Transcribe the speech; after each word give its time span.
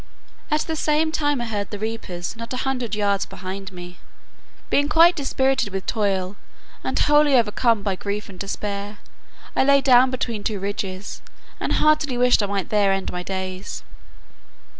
At 0.49 0.61
the 0.61 0.75
same 0.75 1.11
time 1.11 1.39
I 1.41 1.45
heard 1.45 1.69
the 1.69 1.77
reapers 1.77 2.35
not 2.35 2.51
a 2.53 2.57
hundred 2.65 2.95
yards 2.95 3.27
behind 3.27 3.71
me. 3.71 3.99
Being 4.71 4.89
quite 4.89 5.15
dispirited 5.15 5.69
with 5.71 5.85
toil, 5.85 6.37
and 6.83 6.97
wholly 6.97 7.35
overcome 7.35 7.83
by 7.83 7.95
grief 7.97 8.27
and 8.27 8.39
dispair, 8.39 8.97
I 9.55 9.63
lay 9.63 9.79
down 9.79 10.09
between 10.09 10.43
two 10.43 10.59
ridges, 10.59 11.21
and 11.59 11.73
heartily 11.73 12.17
wished 12.17 12.41
I 12.41 12.47
might 12.47 12.69
there 12.69 12.91
end 12.91 13.11
my 13.11 13.21
days. 13.21 13.83